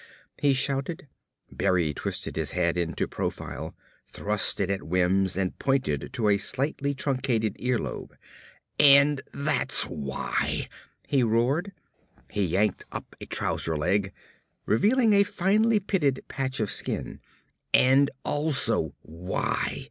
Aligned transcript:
he 0.39 0.51
shouted. 0.55 1.07
Berry 1.51 1.93
twisted 1.93 2.35
his 2.35 2.53
head 2.53 2.75
into 2.75 3.07
profile, 3.07 3.75
thrust 4.07 4.59
it 4.59 4.71
at 4.71 4.81
Wims 4.81 5.37
and 5.37 5.59
pointed 5.59 6.09
to 6.13 6.27
a 6.27 6.39
slightly 6.39 6.95
truncated 6.95 7.55
ear 7.59 7.77
lobe. 7.77 8.15
"And 8.79 9.21
that's 9.31 9.83
why!" 9.83 10.69
he 11.05 11.21
roared. 11.21 11.71
He 12.31 12.41
yanked 12.43 12.83
up 12.91 13.15
a 13.21 13.27
trouser 13.27 13.77
leg, 13.77 14.11
revealing 14.65 15.13
a 15.13 15.21
finely 15.21 15.79
pitted 15.79 16.23
patch 16.27 16.59
of 16.59 16.71
skin. 16.71 17.19
"And 17.71 18.09
also 18.25 18.95
why!" 19.03 19.77